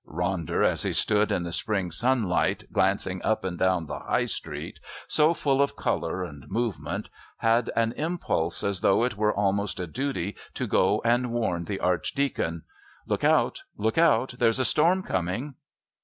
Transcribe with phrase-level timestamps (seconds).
[0.09, 4.79] Ronder, as he stood in the spring sunlight, glancing up and down the High Street,
[5.07, 9.85] so full of colour and movement, had an impulse as though it were almost a
[9.85, 12.63] duty to go and warn the Archdeacon.
[13.05, 13.61] "Look out!
[13.77, 14.33] Look out!
[14.39, 15.53] There's a storm coming!"